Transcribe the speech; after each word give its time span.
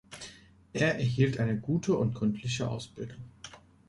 Er 0.73 0.95
erhielt 0.95 1.39
eine 1.39 1.55
gute 1.59 1.95
und 1.95 2.15
gründliche 2.15 2.67
Ausbildung. 2.67 3.21